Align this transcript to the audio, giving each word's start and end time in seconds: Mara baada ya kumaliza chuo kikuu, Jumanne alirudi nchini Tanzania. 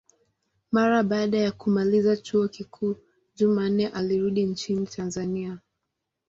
Mara 0.71 1.03
baada 1.03 1.37
ya 1.37 1.51
kumaliza 1.51 2.17
chuo 2.17 2.47
kikuu, 2.47 2.95
Jumanne 3.35 3.87
alirudi 3.87 4.43
nchini 4.45 4.87
Tanzania. 4.87 5.57